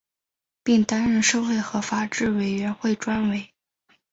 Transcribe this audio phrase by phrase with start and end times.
[0.63, 3.53] 并担任社会和法制委员会专委。